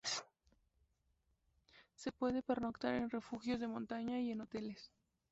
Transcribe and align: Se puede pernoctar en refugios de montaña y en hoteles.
Se 1.93 2.11
puede 2.11 2.41
pernoctar 2.41 2.95
en 2.95 3.11
refugios 3.11 3.59
de 3.59 3.67
montaña 3.67 4.19
y 4.19 4.31
en 4.31 4.41
hoteles. 4.41 4.91